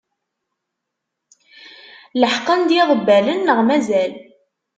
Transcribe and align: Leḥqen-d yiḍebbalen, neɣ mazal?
Leḥqen-d 2.21 2.69
yiḍebbalen, 2.75 3.39
neɣ 3.45 3.59
mazal? 3.67 4.13